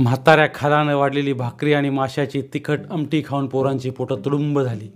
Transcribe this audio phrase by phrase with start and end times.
[0.00, 4.88] म्हाताऱ्या खालानं वाढलेली भाकरी आणि माशाची तिखट आमटी खाऊन पोरांची पोटं तुडुंब झाली.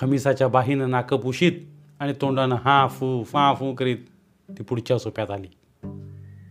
[0.00, 1.52] खमिसाच्या बाहीनं नाकं पुशीत
[2.00, 3.96] आणि तोंडानं हा फू फा फू करीत
[4.50, 5.46] ती पुढच्या सोप्यात आली.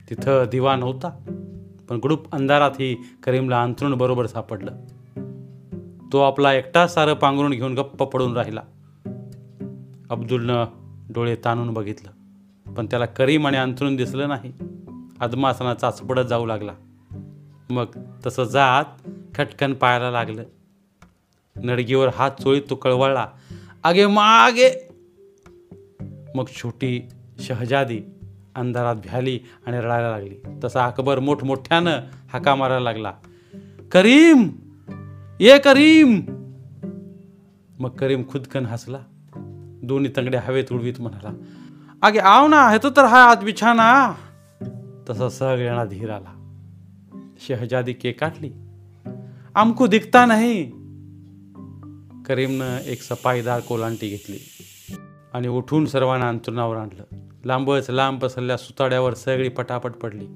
[0.10, 1.10] तिथं दिवा नव्हता
[1.90, 4.72] पण गुडूप अंधारातही करीमला अंथरुण बरोबर सापडलं.
[6.14, 8.62] तो आपला एकटा सारं पांघरून घेऊन गप्प पडून राहिला.
[10.10, 10.66] अब्दुलनं
[11.10, 12.12] डोळे ताणून बघितलं
[12.74, 14.54] पण त्याला करीम आणि अंथरूण दिसलं नाही.
[15.20, 16.72] अदमासना चाचपडत जाऊ लागला.
[17.70, 17.86] मग
[18.26, 18.86] तसं जात
[19.36, 20.44] खटकन पायला लागलं.
[21.56, 23.28] नडगीवर हात चोळीत तो कळवळला
[23.84, 24.90] आगे मागे
[26.36, 28.02] मग छोटी शहजादी
[28.56, 30.36] अंधारात भ्याली आणि रडायला लागली.
[30.64, 32.00] तसा अकबर मोठमोठ्यानं
[32.34, 33.14] हाका मारायला लागला.
[33.92, 34.50] करीम!
[35.40, 36.22] ये करीम!
[37.80, 39.00] मग करीम खुदकन हसला.
[39.84, 41.30] दोन्ही तंगडे हवेत उडवीत म्हणाला
[42.02, 44.14] आगे आव ना हे तो तर हा आज बिछाना.
[45.10, 46.37] तसा सगळ्यांना धीर आला.
[47.40, 48.52] शहजादी केक काढली
[49.56, 50.72] आमको दिखता नाही।
[52.26, 54.38] करीमनं एक सफाईदार कोलांटी घेतली
[55.34, 57.04] आणि उठून सर्वांना अंतरुणावर आणलं.
[57.46, 60.28] लांबच लांब पसरल्या सुताड्यावर सगळी पटापट पडली.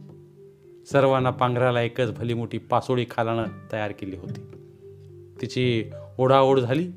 [0.91, 4.41] सर्वांना पांघराला एकच भली मोठी पासोळी खालानं तयार केली होती.
[5.41, 5.85] तिची
[6.17, 6.91] ओढाओढ झाली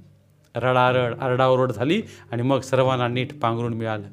[0.56, 2.02] रडारड आरडाओरड झाली
[2.32, 4.08] आणि मग सर्वांना नीट पांघरून मिळालं.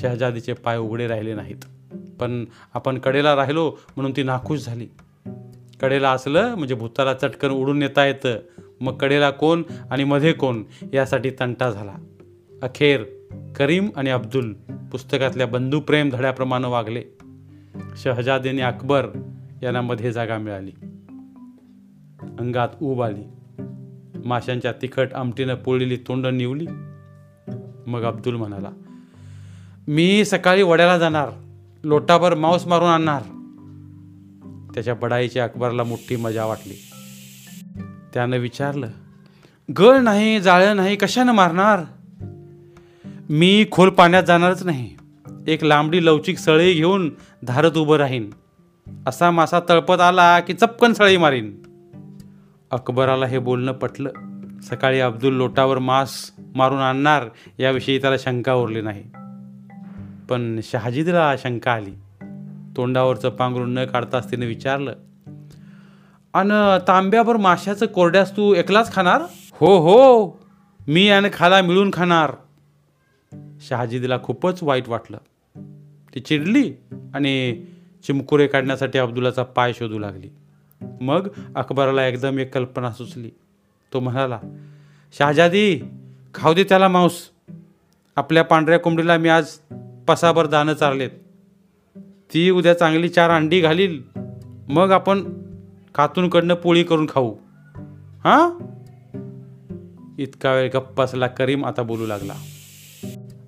[0.00, 1.77] शहजादीचे पाय उघडे राहिले नाहीत.
[2.20, 4.86] पण आपण कडेला राहिलो म्हणून ती नाखुश झाली.
[5.80, 8.38] कडेला असलं म्हणजे भूताला चटकन उडून येता येतं.
[8.80, 10.62] मग कडेला कोण आणि मध्ये कोण
[10.94, 11.94] यासाठी तंटा झाला.
[12.62, 13.04] अखेर
[13.56, 14.52] करीम आणि अब्दुल
[14.92, 17.02] पुस्तकातल्या बंधुप्रेम धड्याप्रमाणे वागले.
[17.96, 19.06] शहजादेने अकबर
[19.62, 20.72] यांना मध्ये जागा मिळाली.
[22.38, 23.22] अंगात ऊब आली.
[24.24, 26.66] माशांच्या तिखट आमटीनं पोळलेली तोंड निवली.
[27.86, 28.70] मग अब्दुल म्हणाला
[29.88, 31.30] मी सकाळी वड्याला जाणार.
[31.84, 33.22] लोटाभर मांस मारून आणणार.
[34.74, 36.74] त्याच्या बडाईची अकबरला मोठी मजा वाटली.
[38.14, 38.88] त्यानं विचारलं
[39.78, 41.80] गळ नाही जाळं नाही कशानं मारणार?
[43.30, 44.90] मी खोल पाण्यात जाणारच नाही.
[45.46, 47.10] एक लांबडी लवचिक सळई घेऊन
[47.46, 48.30] धारत उभं राहीन.
[49.06, 51.62] असा मासा तळपत आला की चपकन सळई मारीन.
[52.70, 54.10] अकबराला हे बोलणं पटलं.
[54.62, 57.24] सकाळी अब्दुल लोटावर मांस मारून आणणार
[57.58, 59.04] याविषयी त्याला शंका उरली नाही.
[60.28, 61.94] पण शहाजीदला शंका आली.
[62.76, 64.94] तोंडावरचं पांघरून न काढताच तिने विचारलं
[66.34, 69.22] अन तांब्यावर माशाचं कोरड्यास तू एकलाच खाणार?
[69.52, 70.26] हो हो
[70.88, 72.32] मी आणि खाला मिळून खाणार.
[73.60, 75.18] शहाजीदला खूपच वाईट वाटलं.
[76.14, 76.74] ती चिडली
[77.14, 77.64] आणि
[78.06, 80.28] चिमकुरे काढण्यासाठी अब्दुलाचा पाय शोधू लागली.
[81.00, 83.30] मग अकबराला एकदम एक कल्पना सुचली.
[83.92, 84.38] तो म्हणाला
[85.18, 85.84] शहाजादी
[86.34, 87.30] खाऊ दे त्याला मांस.
[88.16, 89.58] आपल्या पांढऱ्या कोंबडीला मी आज
[90.08, 91.10] पसाभर दाणं चारलेत.
[92.34, 94.02] ती उद्या चांगली चार अंडी घालील
[94.68, 95.32] मग आपण
[95.94, 97.36] खातूनकडनं पोळी करून खाऊ.
[98.24, 98.58] हां?
[100.18, 102.32] इतका वेळ गप्प असला करीम आता बोलू लागला.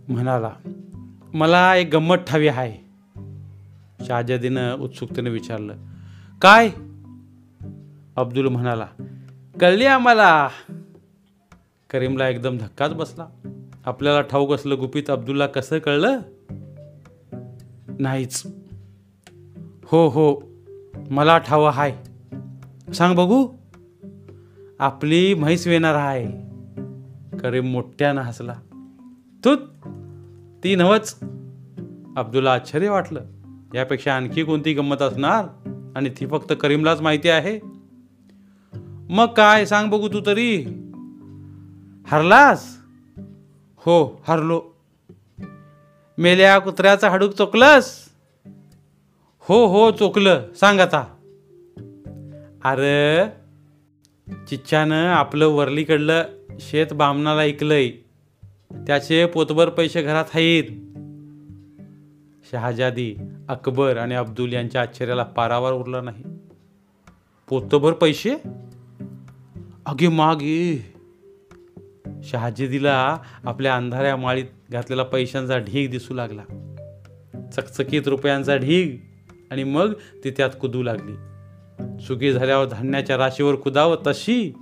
[0.09, 0.51] म्हणाला
[1.35, 2.91] मला एक गंमत ठावी आहे.
[4.07, 5.77] शाहजादीनं उत्सुकतेनं विचारलं
[6.43, 6.69] काय?
[8.17, 8.87] अब्दुल म्हणाला
[9.61, 10.49] कळली आम्हाला.
[11.91, 13.27] करीमला एकदम धक्काच बसला.
[13.87, 16.21] आपल्याला ठाऊक असलं गुपित अब्दुलला कसं कळलं?
[18.01, 18.47] नाहीच.
[19.85, 20.43] हो हो.
[21.11, 22.03] मला ठाव हाय.
[22.95, 23.49] सांग बघू.
[24.79, 26.51] आपली म्हैस वेणार आहे
[27.39, 28.55] करीम मोठ्यानं हसला.
[29.45, 29.55] तू
[30.65, 31.19] ती नवच.
[32.17, 33.21] अब्दुला आश्चर्य वाटलं.
[33.75, 35.47] यापेक्षा आणखी कोणती गंमत असणार?
[35.97, 37.61] आणि ती फक्त करीमलाच माहिती आहे?
[39.11, 39.65] मग काय?
[39.65, 40.65] सांग बघू तू तरी.
[42.07, 42.77] हरलास?
[43.77, 44.80] हो हरलो.
[46.21, 48.09] मेल्या कुत्र्याचं हाडूक चोकलंस?
[49.39, 50.43] हो हो चोकलं.
[50.61, 51.01] सांग आता.
[52.65, 53.27] अरे
[54.47, 56.25] चिच्छानं आपलं वरलीकडलं
[56.61, 57.91] शेत बामणाला ऐकलंय
[58.87, 60.65] त्याचे पोतभर पैसे घरात आहेत
[62.53, 63.15] शहाजादी
[63.49, 66.25] अकबर आणि अब्दुल यांच्या आश्चर्याला पारावर उरला नाही.
[67.49, 68.35] पोतभर पैसे?
[69.87, 70.93] अगे मागे.
[72.23, 76.43] शहाजीदीला आपल्या अंधाऱ्या माळीत घातलेला पैशांचा ढीग दिसू लागला.
[77.53, 78.97] चकचकीत रुपयांचा ढीग
[79.51, 79.93] आणि मग
[80.25, 81.13] ती त्यात कुदू लागली.
[82.05, 84.53] सुखी झाल्यावर धान्याच्या राशीवर कुदावं तशी.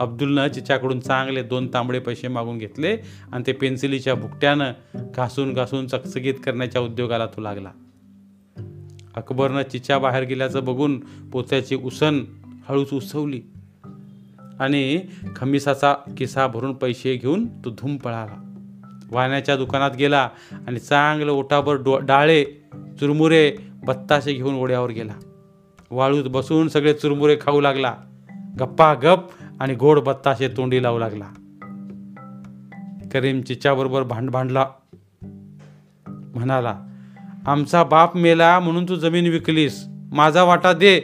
[0.00, 2.96] अब्दुलनं चिच्याकडून चांगले दोन तांबडे पैसे मागून घेतले
[3.32, 7.70] आणि ते पेन्सिलीच्या भुकट्यानं घासून घासून चकचकीत करण्याच्या उद्योगाला तो लागला.
[9.16, 11.00] अकबरनं चिच्या बाहेर गेल्याचं बघून
[11.32, 12.20] पोत्याची उसन
[12.68, 13.40] हळूच उसवली.
[14.60, 15.00] आणि
[15.36, 18.44] खमिसाचा किसा भरून पैसे घेऊन तो धूम पळाला.
[19.10, 20.28] वाण्याच्या दुकानात गेला
[20.66, 22.44] आणि चांगलं ओटाभर डो डाळे
[23.00, 23.56] चुरमुरे
[23.86, 25.12] बत्ताशे घेऊन ओढ्यावर गेला.
[25.90, 27.94] वाळूत बसून सगळे चुरमुरे खाऊ लागला.
[28.60, 29.18] गप्पा गप
[29.60, 31.24] आणि गोड बत्ताशे तोंडी लावू लागला.
[33.12, 34.66] करीम चिच्याबरोबर भांड भांडला.
[36.08, 36.80] म्हणाला
[37.46, 39.84] आमचा बाप मेला म्हणून तू जमीन विकलीस.
[39.88, 41.00] माझा वाटा दे.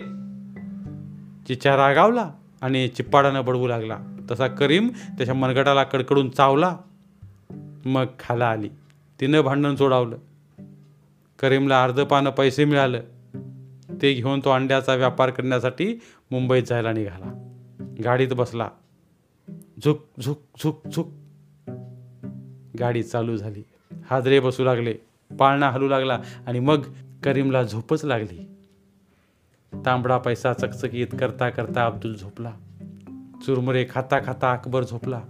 [1.49, 2.31] चिच्या रागावला.
[2.65, 3.99] आणि चिप्पाडानं बडवू लागला.
[4.31, 6.77] तसा करीम त्याच्या मनगटाला कडकडून चावला.
[7.85, 8.69] मग खाला आली.
[9.21, 10.17] तिनं भांडण सोडावलं.
[11.39, 13.01] करीमला अर्ध पानं पैसे मिळालं.
[14.03, 16.01] ते घेऊन तो अंड्याचा व्यापार करण्यासाठी
[16.31, 17.51] मुंबईत जायला निघाला.
[18.05, 18.69] गाडीत बसला.
[19.85, 21.09] झुक झुक झुक झुक.
[22.79, 23.63] गाडी चालू झाली.
[24.11, 24.95] हादरे बसू लागले.
[25.39, 26.83] पाळणा हलू लागला आणि मग
[27.25, 28.54] करीमला झोपच लागली.
[29.87, 32.53] तांबडा पैसा चकचकीत करता करता अब्दुल झोपला.
[33.47, 35.21] चुरमुरे खाता खाता अकबर झोपला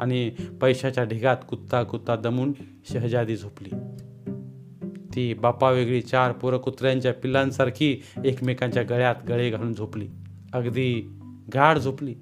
[0.00, 0.30] आणि
[0.60, 2.52] पैशाच्या ढिगात कुत्ता कुत्ता दमून
[2.92, 3.68] शहजादी झोपली.
[5.14, 10.08] ती बापा वेगळी चार पोरं कुत्र्यांच्या पिल्लांसारखी एकमेकांच्या गळ्यात गळे घालून झोपली.
[10.52, 11.18] अगदी
[11.54, 12.14] गाढ झोपली.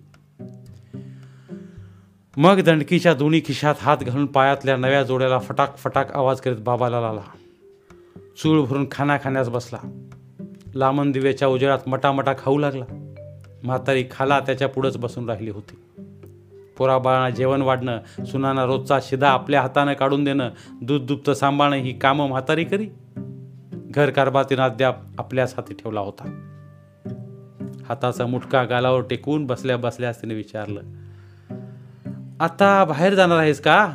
[2.37, 7.23] मग दंडकीच्या दोन्ही खिशात हात घालून पायातल्या नव्या जोड्याला फटाक फटाक आवाज करीत बाबाला लाला.
[8.43, 10.09] चूळ भरून खाना खाण्यास बसला.
[10.75, 12.85] लामण दिव्याच्या उजेडात मटामटा खाऊ लागला.
[13.65, 16.03] म्हातारी खाला त्याच्या पुढंच बसून राहिली होती.
[16.79, 20.51] पोराबाळांना जेवण वाढणं सुनाना रोजचा शिदा आपल्या हातानं काढून देणं
[20.83, 22.89] दूध दुभतं सांभाळणं ही कामं म्हातारी करी.
[23.91, 26.45] घर कारभार तिनं अद्याप आपल्याच हाती ठेवला होता.
[27.89, 30.81] हाताचा मुटका गालावर टेकून बसल्या बसल्यास तिने विचारलं
[32.41, 33.93] आता बाहेर जाणार आहेस का?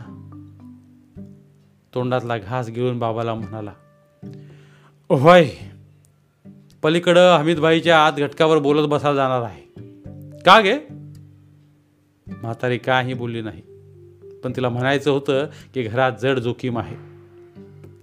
[1.95, 3.71] तोंडातला घास गिळून बाबाला म्हणाला
[5.09, 5.49] होय
[6.83, 9.61] पलीकडं हमीदभाईच्या आत घटकावर बोलत बसायला जाणार आहे.
[10.45, 10.75] का गे?
[12.27, 13.61] म्हातारी काही बोलली नाही.
[14.43, 16.95] पण तिला म्हणायचं होतं की घरात जड जोखीम आहे.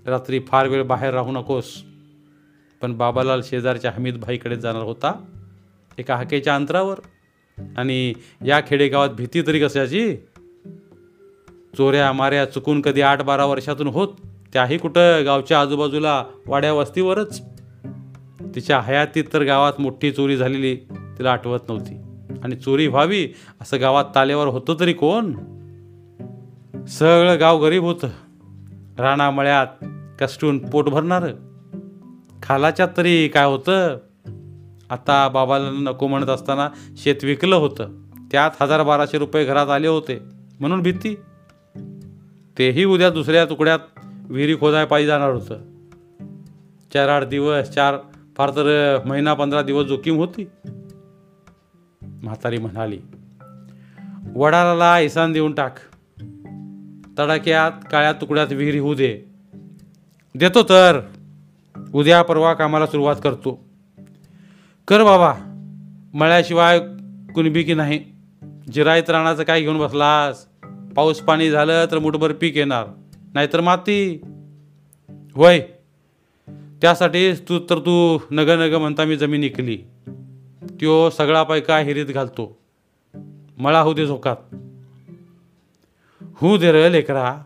[0.07, 1.83] रात्री फार वेळ बाहेर राहू नकोस.
[2.83, 5.25] पण बाबालाल शेजारच्या हमीदभाईकडे जाणार होता
[5.99, 6.99] एका हाकेच्या अंतरावर.
[7.77, 8.13] आणि
[8.47, 10.17] या खेडेगावात भीती तरी कशाची?
[11.77, 14.09] चोऱ्या माऱ्या चुकून कधी आठ बारा वर्षातून होत
[14.53, 17.43] त्याही कुठं गावच्या आजूबाजूला वाड्या वस्तीवरच.
[18.55, 20.77] तिच्या हयातीत तर गावात मोठी चोरी झालेली
[21.19, 22.01] तिला आठवत नव्हती.
[22.43, 23.29] आणि चोरी व्हावी
[23.61, 25.33] असं गावात तालेवर होतं तरी कोण?
[26.87, 28.09] सगळं गाव गरीब होतं.
[28.99, 29.67] राणामळ्यात
[30.21, 31.35] कष्टून पोट भरणारं.
[32.43, 33.99] खालाच्यात तरी काय होतं?
[34.91, 37.89] आता बाबाला नको म्हणत असताना शेत विकलं होतं.
[38.33, 40.19] त्यात हजार बाराशे रुपये घरात आले होते.
[40.61, 41.15] म्हणून भीती.
[42.59, 43.79] तेही उद्या दुसऱ्या तुकड्यात
[44.29, 45.59] विहिरी खोदाय पाहिजे जाणार होतं.
[46.95, 47.97] चार आठ दिवस चार
[48.41, 50.51] फार तर महिना पंधरा दिवस जोखीम होती.
[52.03, 52.99] म्हातारी म्हणाली
[54.35, 55.75] वडाला इसान देऊन टाक.
[57.19, 59.21] तडाक्यात काळ्या तुकड्यात विहिरी होऊ दे.
[60.35, 61.01] देतो तर.
[61.95, 63.65] उद्या परवा कामाला सुरुवात करतो.
[64.89, 65.35] कर बाबा.
[66.15, 66.79] मळ्याशिवाय
[67.35, 68.05] कुणबी की नाही.
[68.73, 70.47] जिरायत राणाचं काय घेऊन बसलास?
[70.97, 72.87] पाऊस पाणी झालं तर मुठभर पीक येणार.
[73.35, 74.21] नाहीतर माती.
[75.35, 75.61] होय.
[76.83, 79.77] त्यासाठी तू तर तू नग नग म्हणता मी जमीन इकली.
[80.81, 82.59] त्यो सगळा पैका हिरीत घालतो.
[83.59, 84.37] मळा होऊ दे झोकात.
[86.35, 87.39] होऊ दे र लेकरा.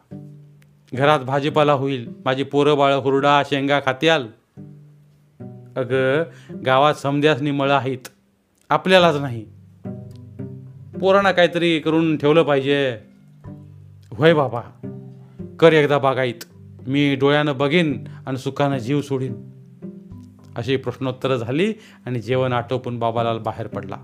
[0.94, 2.12] घरात भाजीपाला होईल.
[2.24, 4.26] माझी पोरं बाळं हुरडा शेंगा खात्याल
[5.76, 6.22] अगं
[6.66, 8.08] गावात समध्यासनी मळं आहेत.
[8.70, 9.44] आपल्यालाच नाही.
[11.00, 12.98] पोरांना काहीतरी करून ठेवलं पाहिजे.
[14.12, 14.60] होय बाबा.
[15.58, 16.53] कर एकदा बागाईत
[16.88, 19.50] मी डोळ्यानं बघीन आणि सुखानं जीव सोडीन.
[20.56, 21.72] अशी प्रश्नोत्तरं झाली
[22.06, 23.96] आणि जेवण आटोपून बाबालाल बाहेर पडला.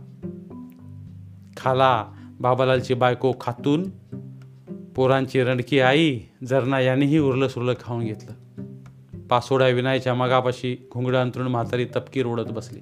[1.57, 2.07] खाला
[2.41, 3.91] बाबालालची बायको खातून
[4.97, 8.33] पोरांची रणकी आई जरना यांनीही उरलं सुरलं खाऊन घेतलं.
[9.29, 12.81] पासोड्या विनायच्या मगापाशी घुंगडं अंतरून म्हातारी तपकीर ओढत बसली.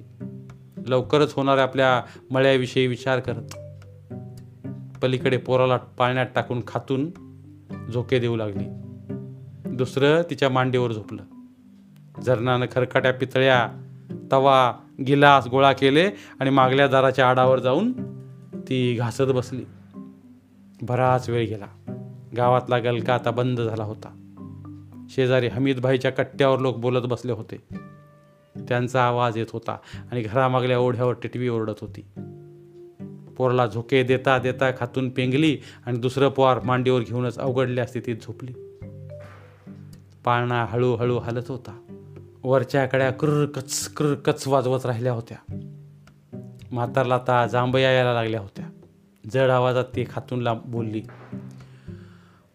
[0.87, 3.57] लवकरच होणाऱ्या आपल्या मळ्याविषयी विचार करत.
[5.01, 7.11] पलीकडे पोराला पाण्यात टाकून खातून
[7.93, 8.88] झोके देऊ लागली.
[9.65, 11.23] दुसरं तिच्या मांडीवर झोपलं.
[12.21, 13.69] झरणानं खरकाट्या पितळ्या
[14.31, 14.73] तवा
[15.07, 17.91] गिलास गोळा केले आणि मागल्या दाराच्या आडावर जाऊन
[18.55, 19.63] ती घासत बसली.
[20.81, 21.65] बराच वेळ गेला.
[22.37, 24.15] गावातला गलका आता बंद झाला होता.
[25.09, 27.67] शेजारी हमीदभाईच्या कट्ट्यावर लोक बोलत बसले होते.
[28.69, 29.77] त्यांचा आवाज येत होता
[30.11, 32.01] आणि घरामागल्या ओढ्यावर टिटवी ओरडत होती.
[33.37, 38.53] पोरला झोके देता देता खातून पेंगली आणि दुसरं पोर मांडीवर घेऊनच अवघडल्या स्थितीत झोपली.
[40.29, 41.79] पाळणा हळूहळू हलत होता.
[42.43, 45.37] वरच्या कड्या क्र कच क्र कच वाजवत राहिल्या होत्या.
[46.71, 48.65] म्हातारला आता जांभया यायला लागल्या होत्या.
[49.31, 51.01] जड आवाजात ती खातूनला बोलली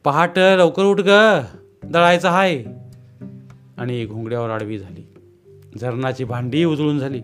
[0.05, 1.41] पहाट लवकर उठ ग.
[1.85, 2.65] दळायचं हाय.
[3.79, 5.15] आणि घोंगड्यावर आडवी झाली.
[5.81, 7.23] झरणाची भांडी उजळून झाली.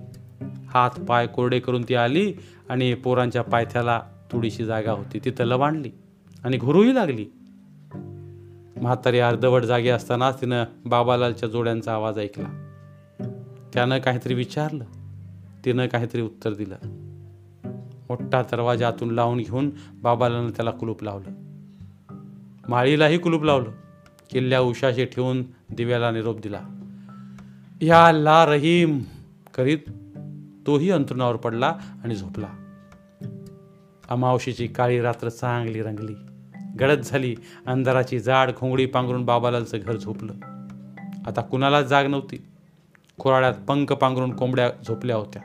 [0.68, 2.34] हात पाय कोरडे करून ती आली
[2.68, 5.20] आणि पोरांच्या पायथ्याला थोडीशी जागा होती.
[5.24, 5.90] तिथं लवांडली
[6.44, 7.26] आणि घुरूही लागली.
[8.80, 12.66] म्हातारी अर्धवट जागी असतानाच तिनं बाबालालच्या जोड्यांचा आवाज ऐकला.
[13.74, 14.84] त्यानं काहीतरी विचारलं.
[15.64, 16.76] तिनं काहीतरी उत्तर दिलं.
[18.08, 21.30] मोठा दरवाजा आतून लावून घेऊन बाबालानं त्याला कुलूप लावलं.
[22.68, 23.70] माळीलाही कुलूप लावलं.
[24.30, 26.60] किल्ल्या उशाशी ठेवून दिव्याला निरोप दिला.
[27.80, 29.02] या ला रहीम!
[29.54, 29.78] करीत
[30.66, 32.48] तोही अंतरुणावर पडला आणि झोपला.
[34.08, 36.14] अमावशीची काळी रात्र चांगली रंगली.
[36.80, 37.36] गडद झाली
[37.66, 40.32] अंधाराची जाड खोंगडी पांघरून बाबालालचं घर झोपलं.
[41.26, 42.44] आता कुणालाच जाग नव्हती.
[43.18, 45.42] खोराड्यात पंख पांघरून कोंबड्या झोपल्या होत्या.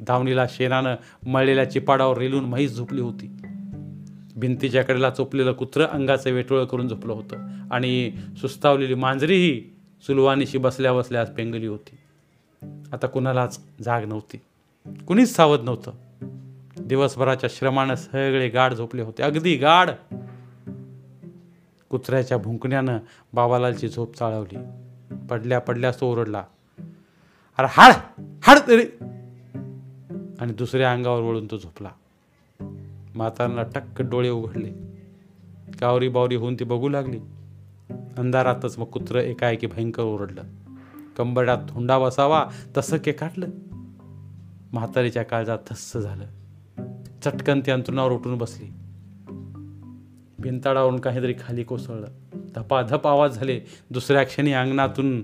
[0.00, 0.94] धावणीला शेणानं
[1.26, 3.32] मळलेल्या चिपाडावर रेलून म्हैस झोपली होती.
[4.36, 9.64] भिंतीच्या कडेला चोपलेलं कुत्रं अंगाचं वेटोळं करून झोपलं होतं आणि सुस्तावलेली मांजरीही
[10.06, 11.96] सुलवानीशी बसल्या बसल्या पेंगली होती.
[12.92, 14.36] आता कुणालाच जाग नव्हती.
[15.06, 15.92] कुणीच सावध नव्हतं.
[16.88, 19.22] दिवसभराच्या श्रमानं सगळे गाढ झोपले होते.
[19.22, 19.90] अगदी गाढ.
[21.90, 22.98] कुत्र्याच्या भुंकण्यानं
[23.32, 24.56] बाबालालची झोप चाळवली.
[25.30, 26.44] पडल्या पडल्यास तो ओरडला.
[27.58, 27.92] अरे हाड
[28.42, 28.86] हाड तरी.
[30.40, 31.88] आणि दुसऱ्या अंगावर वळून तो झोपला.
[33.14, 34.70] म्हातारांना टक्क डोळे उघडले.
[35.80, 37.18] कावरी बावरी होऊन ती बघू लागली.
[38.18, 40.42] अंधारातच मग कुत्र एकाएकी भयंकर ओरडलं.
[41.16, 43.46] कंबरड्यात थोंडा बसावा तसं के काढलं.
[44.72, 46.26] म्हातारीच्या काळजात थस्स झालं.
[47.24, 48.66] चटकन ती अंतरुणावर उठून बसली.
[50.38, 52.06] भिंताडावरून काहीतरी खाली कोसळलं.
[52.54, 53.60] धपाधप आवाज झाले.
[53.90, 55.22] दुसऱ्या क्षणी अंगणातून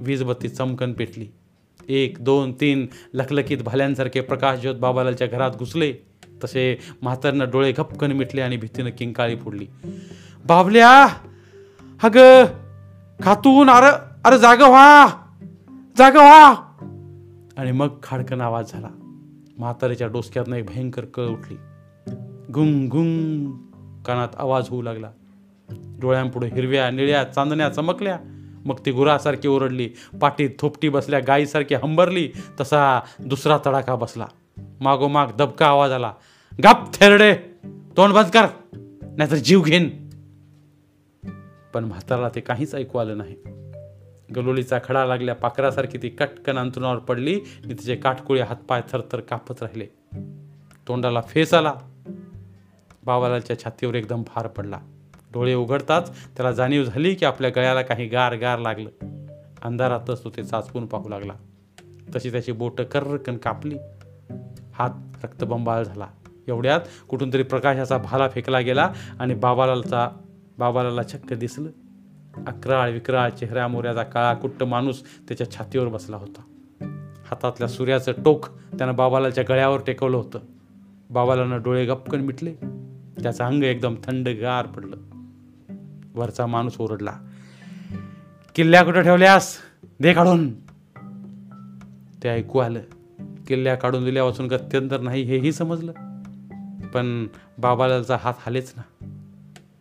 [0.00, 1.26] वीजबत्ती चमकन पेटली.
[1.88, 5.92] एक दोन तीन लखलखीत भाल्यांसारखे प्रकाश ज्योत बाबालालच्या घरात घुसले.
[6.44, 9.66] तसे म्हातारनं डोळे घपकन मिटले आणि भीतीनं किंकाळी फोडली.
[10.46, 11.04] बाबल्या!
[12.02, 12.44] अग!
[13.22, 15.06] खातून अरे अरे जाग व्हा!
[15.98, 16.54] जाग व्हा!
[17.58, 19.05] आणि मग खाडकन आवाज झाला.
[19.58, 21.56] म्हातारीच्या डोसक्यातनं एक भयंकर कळ उठली.
[22.54, 23.52] गुंग गुंग
[24.02, 25.10] कानात आवाज होऊ लागला.
[25.70, 28.18] डोळ्यांपुढे हिरव्या निळ्या चांदण्या चमकल्या.
[28.64, 29.90] मग ती गुरासारखी ओरडली.
[30.20, 32.32] पाठीत थोपटी बसल्या गायीसारखी हंबरली.
[32.60, 34.26] तसा दुसरा तडाखा बसला.
[34.80, 36.12] मागोमाग दबका आवाज आला.
[36.62, 37.34] गाप थेरडे!
[37.96, 38.46] तोंड बंद कर!
[39.16, 40.06] नाहीतर जीव घेईन.
[41.74, 43.36] पण म्हाताराला ते काहीच ऐकू आलं नाही.
[44.34, 49.86] गलोलीचा खडा लागल्या पाखरासारखी ती कटकन अंतरुणावर पडली आणि तिचे काटकुळे हातपाय थरथर कापत राहिले.
[50.88, 51.74] तोंडाला फेस आला.
[53.06, 54.80] बाबालालच्या छातीवर एकदम भार पडला.
[55.32, 58.90] डोळे उघडताच त्याला जाणीव झाली की आपल्या गळ्याला काही गार गार लागलं.
[59.62, 61.32] अंधारातच तो ते चाचपून पाहू लागला.
[62.16, 63.78] तशी त्याची बोटं कर्रकन कापली.
[64.74, 66.06] हात रक्तबंबाळ झाला.
[66.48, 70.10] एवढ्यात कुठून तरी प्रकाशाचा भाला फेकला गेला आणि बाबालालचा
[70.58, 71.70] बाबालाला छक्क दिसलं.
[72.46, 76.40] अकराळ विक्राळ चेहऱ्या मोऱ्याचा काळा कुट्ट माणूस त्याच्या छातीवर बसला होता.
[77.26, 80.38] हातातल्या सूर्याचं टोक त्यानं बाबालाच्या गळ्यावर टेकवलं होतं.
[81.10, 82.54] बाबालानं डोळे गपकन मिटले.
[83.22, 84.96] त्याचं अंग एकदम थंडगार पडलं.
[86.14, 87.12] वरचा माणूस ओरडला
[88.54, 89.56] किल्ल्या कुठं ठेवल्यास?
[90.00, 90.54] दे काढून.
[92.22, 92.80] ते ऐकू आलं
[93.46, 95.92] किल्ल्या काढून दिल्यापासून गत्यंतर नाही हेही समजलं.
[96.94, 97.26] पण
[97.58, 98.82] बाबालालचा हात हालेच ना.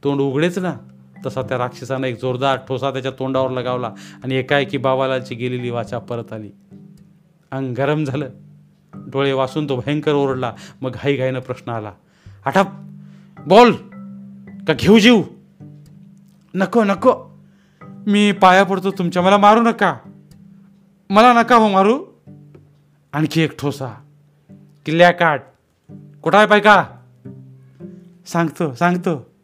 [0.04, 0.78] तोंड उघडेच ना.
[1.26, 3.94] तसा त्या राक्षसानं एक जोरदार ठोसा त्याच्या तोंडावर लगावला
[4.24, 6.52] आणि एकाएकी बाबालालची गेलेली वाचा परत आली.
[7.52, 8.30] अंग गरम झालं.
[8.96, 10.54] डोळे वाचून तो भयंकर ओरडला.
[10.82, 11.92] मग घाईघाईनं प्रश्न आला.
[12.46, 12.66] आठप
[13.40, 13.72] बोल
[14.68, 15.22] का घेऊ जीव?
[16.54, 17.38] नको नको.
[17.82, 19.22] मी पाया पडतो तुमच्या.
[19.22, 19.96] मला मारू नका.
[21.10, 22.06] मला नका हो मारू.
[23.14, 23.94] आणखी एक ठोसा.
[24.86, 25.42] किल्ल्या काट
[26.24, 26.38] कुठं.
[26.38, 26.86] आहे पाय का
[28.26, 29.35] सांगतो सांगतो.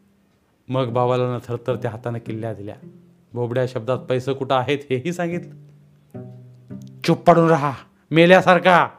[0.71, 2.75] मग बाबाला थरथर त्या हाताने किल्ल्या दिल्या.
[3.33, 5.53] बोबड्या शब्दात पैसे कुठं आहेत हेही सांगितलं.
[7.03, 7.71] चुप पडून राहा
[8.11, 8.89] मेल्यासारखा.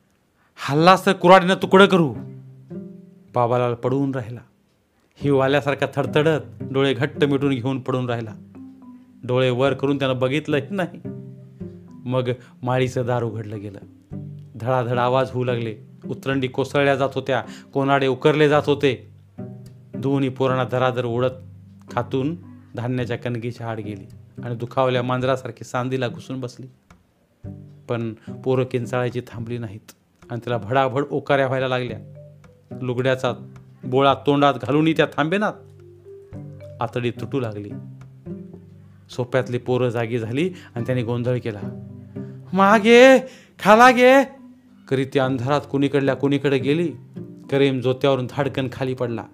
[0.69, 2.15] हल्लास तर कुराडीनं तुकडं करू.
[3.35, 4.41] बाबाला पडून राहिला.
[5.17, 8.33] हिवाल्यासारखा थडथडत डोळे घट्ट मिटून घेऊन पडून राहिला.
[9.25, 11.01] डोळे वर करून त्यानं बघितलंही नाही.
[12.05, 12.31] मग
[12.63, 13.79] माळीचं दार उघडलं गेलं.
[14.61, 15.77] धडाधड आवाज होऊ लागले.
[16.07, 17.43] उतरंडी कोसळल्या जात होत्या.
[17.75, 19.11] कोनाडे उकरले जात होते.
[19.95, 21.31] दोन्ही पोरांना धराधर ओढत
[21.91, 22.37] खातून
[22.77, 24.07] धान्याच्या कणगीची हाड गेली
[24.45, 26.67] आणि दुखावल्या मांजरासारखी सांदीला घुसून बसली.
[27.89, 29.93] पण पोरं किंचाळायची थांबली नाहीत
[30.31, 31.99] आणि तिला भडाभड ओकाऱ्या व्हायला लागल्या.
[32.83, 33.33] लुगड्याचा
[33.85, 35.53] बोळा तोंडात घालूनही त्या थांबेनात.
[36.81, 37.71] आतडी तुटू लागली.
[39.11, 41.61] सोप्यातली पोरं जागी झाली आणि त्याने गोंधळ केला.
[42.53, 43.19] मागे
[43.59, 44.23] खाला गे!
[44.89, 46.93] करी ती अंधारात कुणीकडल्या कुणीकडे गेली.
[47.51, 49.25] करीम जोत्यावरून धाडकन खाली पडला.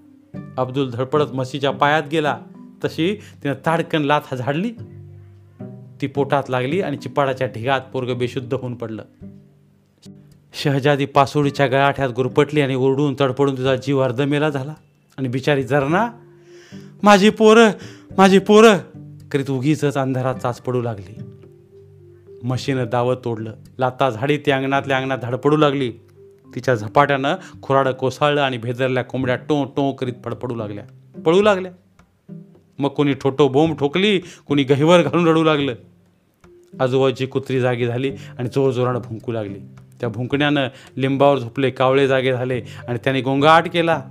[0.57, 2.39] अब्दुल धडपडत म्हशीच्या पायात गेला.
[2.85, 4.71] तशी तिनं ताडकन लाथ झाडली.
[6.01, 9.03] ती पोटात लागली आणि चिपाडाच्या ढिगात पोरग बेशुद्ध होऊन पडलं.
[10.55, 14.75] शहजादी पासोडीच्या गळाठ्यात गुरपटली आणि ओरडून तडपडून तुझा जीव अर्धमेला झाला.
[15.19, 16.09] आणि बिचारी जरना
[17.03, 17.71] माझी पोरं
[18.19, 18.79] माझी पोरं
[19.33, 21.15] करीत उगीच अंधारात चाच पडू लागली.
[22.43, 23.53] म्हशीनं दावत तोडलं.
[23.79, 25.93] लाता झाडी ती अंगणातल्या अंगणात धडपडू लागली.
[26.55, 30.85] तिच्या झपाट्यानं खुराडं कोसळलं आणि भेदरल्या कोंबड्या टो टो करीत फडफडू लागल्या.
[31.21, 31.73] पळू लागल्या.
[32.79, 35.75] मग कोणी ठोटो बोंब ठोकली कोणी गहिवर घालून रडू लागलं.
[36.81, 39.59] आजोबाची कुत्री जागी झाली आणि जोरजोरानं भुंकू लागली.
[40.01, 44.03] त्या भुंकण्यानं लिंबावर झोपले कावळे जागे झाले आणि त्याने गोंगाट केला.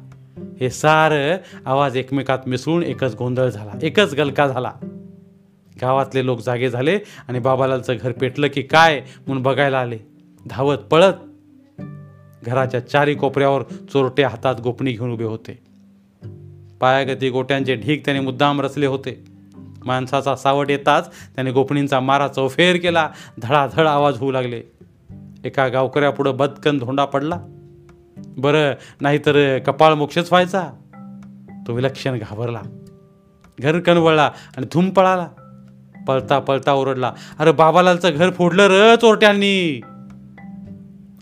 [0.60, 4.72] हे सारं आवाज एकमेकात मिसळून एकच गोंधळ झाला एकच गलका झाला.
[5.82, 9.98] गावातले लोक जागे झाले आणि बाबालालचं घर पेटलं की काय म्हणून बघायला आले.
[10.50, 11.13] धावत पळत
[12.46, 15.60] घराच्या चारी कोपऱ्यावर चोरटे हातात गोपणी घेऊन उभे होते.
[16.79, 19.24] पायागती गोट्यांचे ढीक त्याने मुद्दाम रचले होते.
[19.86, 23.10] माणसाचा सावट येताच त्याने गोपणींचा मारा चौफेर केला.
[23.41, 24.62] धडाधड आवाज होऊ लागले.
[25.44, 27.39] एका गावकऱ्यापुढं बदकन धोंडा पडला.
[28.17, 30.70] बरं नाहीतर कपाळ मोक्षच व्हायचा.
[31.67, 32.62] तो विलक्षण घाबरला.
[33.60, 35.27] घर कनवळला आणि धूम पळाला.
[36.08, 39.82] पळता पळता ओरडला अरे बाबालालचं घर फोडलं र चोरट्यांनी.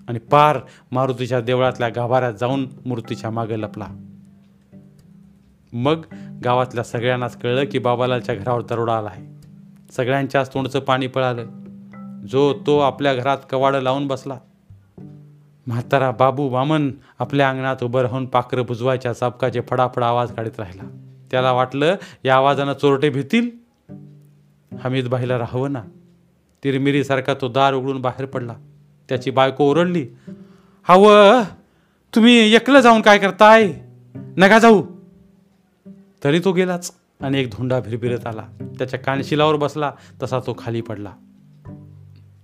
[0.07, 0.59] आणि पार
[0.91, 3.87] मारुतीच्या देवळातल्या गाभाऱ्यात जाऊन मूर्तीच्या मागे लपला.
[5.73, 6.05] मग
[6.43, 9.25] गावातल्या सगळ्यांनाच कळलं की बाबालालच्या घरावर दरोडा आला आहे
[9.91, 11.45] सगळ्यांच्याच तोंडचं पाणी पळालं.
[12.27, 14.37] जो तो आपल्या घरात कवाडं लावून बसला.
[15.67, 20.83] म्हातारा बाबू वामन आपल्या अंगणात उभं राहून पाखरं बुजवायच्या चापकाचे फडाफड आवाज काढत राहिला.
[21.31, 21.95] त्याला वाटलं
[22.25, 23.49] या आवाजानं चोरटे भीतील?
[24.79, 25.83] हमीदबाईला राहावं ना.
[26.63, 28.53] तिरमिरीसारखा तो दार उघडून बाहेर पडला.
[29.09, 30.07] त्याची बायको ओरडली
[30.83, 31.43] हवं
[32.15, 33.73] तुम्ही एकलं जाऊन काय करताय?
[34.15, 34.83] नका जाऊ.
[36.23, 38.43] तरी तो गेलाच आणि एक धोंडा भिरभिरत आला.
[38.77, 39.91] त्याच्या कानशिलावर बसला
[40.23, 41.11] तसा तो खाली पडला.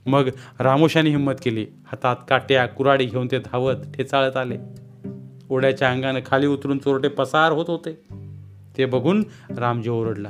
[0.05, 1.67] मग रामोशाने हिंमत केली.
[1.85, 4.57] हातात काट्या कुराडी घेऊन ते धावत ठेचाळत आले.
[5.49, 8.01] ओढ्याच्या अंगानं खाली उतरून चोरटे पसार होत होते.
[8.77, 9.23] ते बघून
[9.57, 10.29] रामजी ओरडला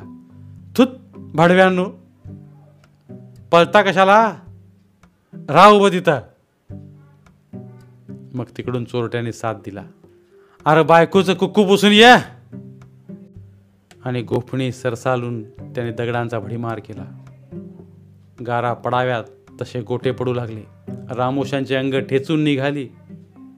[0.78, 1.86] थुत भाडव्यांनो
[3.52, 4.36] पळता कशाला?
[5.50, 6.20] राव उभं तिथं.
[8.34, 9.84] मग तिकडून चोरट्याने साथ दिला.
[10.66, 12.16] अरे बायकोचं कुक्कू पुसून ये.
[14.06, 17.24] आणि गोफणी सरसालून त्याने दगडांचा भडीमार केला.
[18.48, 19.24] गारा पडाव्यात
[19.62, 20.62] तसे गोटे पडू लागले.
[20.90, 22.88] रामोशांचे अंग ठेचून निघाली.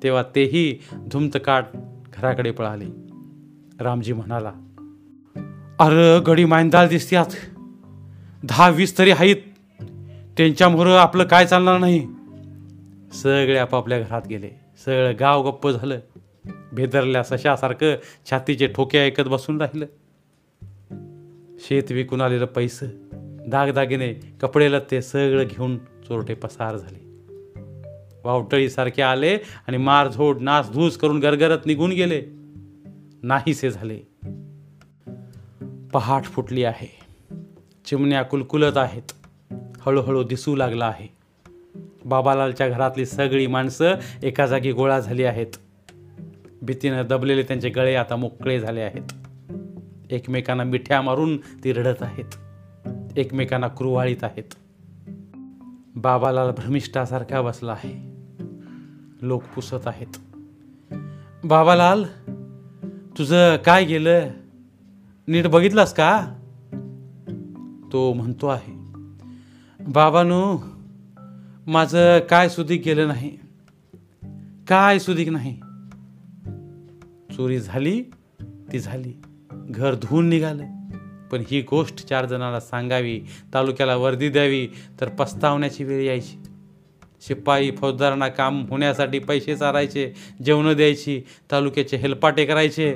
[0.03, 1.65] तेव्हा तेही धुमतकाट
[2.13, 2.85] घराकडे पळाले.
[3.79, 4.51] रामजी म्हणाला
[5.79, 7.59] अरे गडी मांदाल दिसत्यात.
[8.43, 9.35] दहा वीस तरी आहेत
[10.37, 12.07] त्यांच्यामुळं आपलं काय चालणार नाही.
[13.13, 14.62] सगळे आपापल्या घरात गेले.
[14.85, 15.99] सगळं गाव गप्प झालं.
[16.71, 17.95] भेदरल्या सशासारखं
[18.29, 19.85] छातीचे ठोके ऐकत बसून राहिलं.
[21.59, 22.87] शेत विकून आलेलं पैसं
[23.47, 27.13] दागदागिने कपडे लत्ते सगळं घेऊन चोरटे पसार झाले.
[28.23, 32.21] वावटळीसारखे आले आणि मारझोड नासधूस करून गरगरत निघून गेले.
[33.23, 33.99] नाहीसे झाले.
[35.93, 36.99] पहाट फुटली आहे.
[37.85, 39.11] चिमण्या कुलकुलत आहेत.
[39.81, 41.12] हळूहळू दिसू लागला आहे.
[42.05, 45.47] बाबालालच्या घरातली सगळी माणसं एका जागी गोळा झाली आहेत.
[46.61, 49.13] भीतीनं दबलेले त्यांचे गळे आता मोकळे झाले आहेत.
[50.09, 52.35] एकमेकांना मिठ्या मारून ती रडत आहेत.
[53.17, 54.53] एकमेकांना क्रुवाळीत आहेत.
[55.95, 58.13] बाबालाल भ्रमिष्ठासारखा बसला आहे.
[59.21, 60.17] लोक पुसत आहेत.
[61.43, 62.03] बाबालाल
[63.17, 64.29] तुझं काय गेलं?
[65.27, 66.27] नीट बघितलंस का?
[67.91, 68.73] तो म्हणतो आहे.
[69.87, 70.57] बाबानू
[71.67, 73.37] माझं काय सुधीक गेलं नाही?
[74.67, 75.59] काय सुधीक नाही?
[77.35, 78.03] चोरी झाली
[78.41, 79.13] ती झाली.
[79.51, 80.63] घर धुवून निघालं.
[81.31, 83.21] पण ही गोष्ट चार जणाला सांगावी
[83.53, 84.67] तालुक्याला वर्दी द्यावी
[85.01, 86.43] तर पस्तावण्याची वेळ यायची.
[87.21, 90.13] शिपाई फौजदारांना काम होण्यासाठी पैसे चारायचे
[90.45, 91.21] जेवणं द्यायची
[91.51, 92.95] तालुक्याचे हेलपाटे करायचे.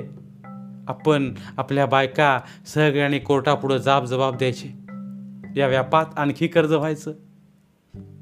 [0.88, 4.68] आपण आपल्या बायका सगळ्यांनी कोर्टापुढं जाब जबाब द्यायचे.
[5.60, 7.12] या व्यापात आणखी कर्ज व्हायचं.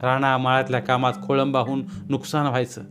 [0.03, 2.83] राणा माळ्यातल्या कामात खोळंबाहून नुकसान व्हायचं.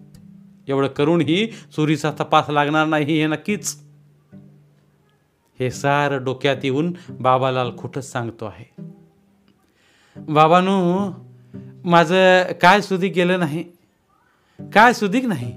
[0.67, 3.83] एवढं करूनही चोरीचा तपास लागणार नाही हे नक्कीच.
[5.59, 8.73] हे सारं डोक्यात येऊन बाबालाल खोटंच सांगतो आहे.
[10.17, 11.11] बाबानू
[11.85, 13.63] माझं काय सुधी गेलं नाही?
[14.59, 15.51] काय सुधीक नाही?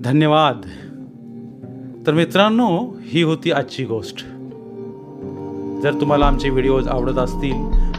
[0.00, 0.60] धन्यवाद.
[2.06, 4.16] तर मित्रांनो ही होती आजची गोष्ट.
[5.82, 7.89] जर तुम्हाला आमचे व्हिडिओज आवडत असतील